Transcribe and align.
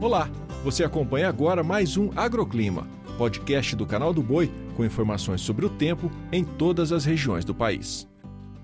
Olá, 0.00 0.30
você 0.64 0.82
acompanha 0.82 1.28
agora 1.28 1.62
mais 1.62 1.98
um 1.98 2.08
Agroclima, 2.16 2.88
podcast 3.18 3.76
do 3.76 3.84
canal 3.84 4.14
do 4.14 4.22
Boi 4.22 4.50
com 4.74 4.82
informações 4.82 5.42
sobre 5.42 5.66
o 5.66 5.68
tempo 5.68 6.10
em 6.32 6.42
todas 6.42 6.90
as 6.90 7.04
regiões 7.04 7.44
do 7.44 7.54
país. 7.54 8.08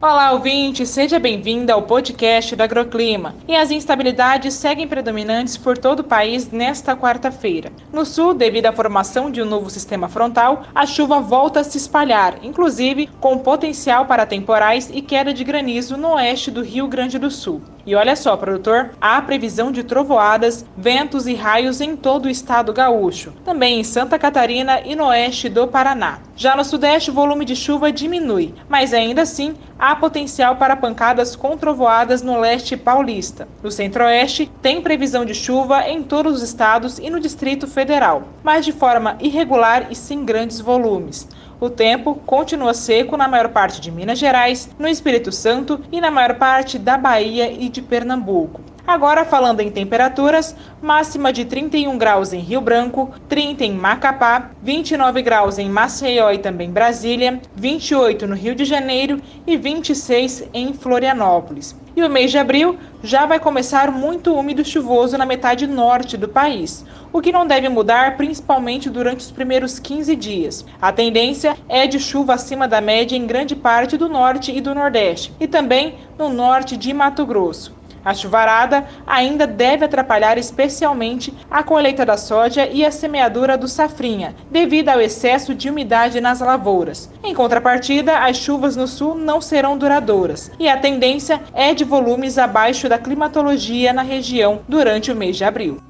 Olá, 0.00 0.30
ouvinte, 0.30 0.86
seja 0.86 1.18
bem-vindo 1.18 1.72
ao 1.72 1.82
podcast 1.82 2.54
do 2.54 2.62
Agroclima. 2.62 3.34
E 3.48 3.56
as 3.56 3.72
instabilidades 3.72 4.54
seguem 4.54 4.86
predominantes 4.86 5.56
por 5.56 5.76
todo 5.76 6.00
o 6.00 6.04
país 6.04 6.52
nesta 6.52 6.96
quarta-feira. 6.96 7.72
No 7.92 8.06
sul, 8.06 8.32
devido 8.32 8.66
à 8.66 8.72
formação 8.72 9.28
de 9.28 9.42
um 9.42 9.46
novo 9.46 9.68
sistema 9.70 10.08
frontal, 10.08 10.62
a 10.72 10.86
chuva 10.86 11.20
volta 11.20 11.60
a 11.60 11.64
se 11.64 11.78
espalhar, 11.78 12.44
inclusive 12.44 13.08
com 13.18 13.38
potencial 13.38 14.06
para 14.06 14.24
temporais 14.24 14.88
e 14.92 15.02
queda 15.02 15.34
de 15.34 15.42
granizo 15.42 15.96
no 15.96 16.14
oeste 16.14 16.52
do 16.52 16.62
Rio 16.62 16.86
Grande 16.86 17.18
do 17.18 17.28
Sul. 17.28 17.60
E 17.86 17.94
olha 17.94 18.16
só, 18.16 18.34
produtor, 18.34 18.92
há 18.98 19.20
previsão 19.20 19.70
de 19.70 19.84
trovoadas, 19.84 20.64
ventos 20.74 21.26
e 21.26 21.34
raios 21.34 21.82
em 21.82 21.94
todo 21.94 22.24
o 22.24 22.30
estado 22.30 22.72
gaúcho, 22.72 23.32
também 23.44 23.78
em 23.78 23.84
Santa 23.84 24.18
Catarina 24.18 24.80
e 24.80 24.96
no 24.96 25.04
oeste 25.06 25.50
do 25.50 25.68
Paraná. 25.68 26.20
Já 26.34 26.56
no 26.56 26.64
sudeste, 26.64 27.10
o 27.10 27.14
volume 27.14 27.44
de 27.44 27.54
chuva 27.54 27.92
diminui, 27.92 28.54
mas 28.70 28.94
ainda 28.94 29.22
assim 29.22 29.54
há 29.78 29.94
potencial 29.94 30.56
para 30.56 30.74
pancadas 30.76 31.36
com 31.36 31.58
trovoadas 31.58 32.22
no 32.22 32.40
leste 32.40 32.74
paulista. 32.74 33.46
No 33.62 33.70
centro-oeste, 33.70 34.50
tem 34.62 34.80
previsão 34.80 35.26
de 35.26 35.34
chuva 35.34 35.86
em 35.86 36.02
todos 36.02 36.36
os 36.36 36.42
estados 36.42 36.98
e 36.98 37.10
no 37.10 37.20
Distrito 37.20 37.66
Federal, 37.66 38.22
mas 38.42 38.64
de 38.64 38.72
forma 38.72 39.18
irregular 39.20 39.88
e 39.90 39.94
sem 39.94 40.24
grandes 40.24 40.58
volumes. 40.58 41.28
O 41.64 41.70
tempo 41.70 42.14
continua 42.26 42.74
seco 42.74 43.16
na 43.16 43.26
maior 43.26 43.48
parte 43.48 43.80
de 43.80 43.90
Minas 43.90 44.18
Gerais, 44.18 44.68
no 44.78 44.86
Espírito 44.86 45.32
Santo 45.32 45.80
e 45.90 45.98
na 45.98 46.10
maior 46.10 46.34
parte 46.34 46.78
da 46.78 46.98
Bahia 46.98 47.50
e 47.50 47.70
de 47.70 47.80
Pernambuco. 47.80 48.60
Agora 48.86 49.24
falando 49.24 49.60
em 49.60 49.70
temperaturas, 49.70 50.54
máxima 50.82 51.32
de 51.32 51.46
31 51.46 51.96
graus 51.96 52.34
em 52.34 52.40
Rio 52.40 52.60
Branco, 52.60 53.10
30 53.30 53.64
em 53.64 53.72
Macapá, 53.72 54.50
29 54.62 55.22
graus 55.22 55.58
em 55.58 55.70
Maceió 55.70 56.30
e 56.30 56.36
também 56.36 56.70
Brasília, 56.70 57.40
28 57.56 58.26
no 58.26 58.34
Rio 58.34 58.54
de 58.54 58.66
Janeiro 58.66 59.22
e 59.46 59.56
26 59.56 60.50
em 60.52 60.74
Florianópolis. 60.74 61.74
E 61.96 62.02
o 62.02 62.10
mês 62.10 62.30
de 62.30 62.36
abril 62.36 62.76
já 63.02 63.24
vai 63.24 63.40
começar 63.40 63.90
muito 63.90 64.34
úmido 64.34 64.60
e 64.60 64.64
chuvoso 64.66 65.16
na 65.16 65.24
metade 65.24 65.66
norte 65.66 66.18
do 66.18 66.28
país, 66.28 66.84
o 67.10 67.22
que 67.22 67.32
não 67.32 67.46
deve 67.46 67.70
mudar 67.70 68.18
principalmente 68.18 68.90
durante 68.90 69.20
os 69.20 69.30
primeiros 69.30 69.78
15 69.78 70.14
dias. 70.14 70.66
A 70.82 70.92
tendência 70.92 71.56
é 71.70 71.86
de 71.86 71.98
chuva 71.98 72.34
acima 72.34 72.68
da 72.68 72.82
média 72.82 73.16
em 73.16 73.26
grande 73.26 73.56
parte 73.56 73.96
do 73.96 74.10
norte 74.10 74.52
e 74.54 74.60
do 74.60 74.74
nordeste, 74.74 75.32
e 75.40 75.46
também 75.46 75.94
no 76.18 76.28
norte 76.28 76.76
de 76.76 76.92
Mato 76.92 77.24
Grosso. 77.24 77.72
A 78.04 78.12
chuvarada 78.12 78.84
ainda 79.06 79.46
deve 79.46 79.84
atrapalhar 79.84 80.36
especialmente 80.36 81.32
a 81.50 81.62
colheita 81.62 82.04
da 82.04 82.16
soja 82.16 82.66
e 82.66 82.84
a 82.84 82.90
semeadura 82.90 83.56
do 83.56 83.66
safrinha, 83.66 84.34
devido 84.50 84.90
ao 84.90 85.00
excesso 85.00 85.54
de 85.54 85.70
umidade 85.70 86.20
nas 86.20 86.40
lavouras. 86.40 87.10
Em 87.22 87.34
contrapartida, 87.34 88.18
as 88.18 88.36
chuvas 88.36 88.76
no 88.76 88.86
sul 88.86 89.14
não 89.14 89.40
serão 89.40 89.78
duradouras 89.78 90.50
e 90.58 90.68
a 90.68 90.76
tendência 90.76 91.40
é 91.54 91.72
de 91.72 91.84
volumes 91.84 92.36
abaixo 92.38 92.88
da 92.88 92.98
climatologia 92.98 93.92
na 93.92 94.02
região 94.02 94.60
durante 94.68 95.10
o 95.10 95.16
mês 95.16 95.36
de 95.36 95.44
abril. 95.44 95.80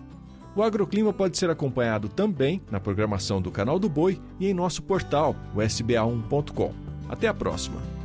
O 0.56 0.62
agroclima 0.62 1.12
pode 1.12 1.36
ser 1.36 1.50
acompanhado 1.50 2.08
também 2.08 2.62
na 2.70 2.78
programação 2.78 3.42
do 3.42 3.50
Canal 3.50 3.78
do 3.78 3.88
Boi 3.88 4.20
e 4.38 4.46
em 4.46 4.54
nosso 4.54 4.82
portal, 4.82 5.34
o 5.52 5.58
sba1.com. 5.58 6.72
Até 7.08 7.26
a 7.26 7.34
próxima! 7.34 8.03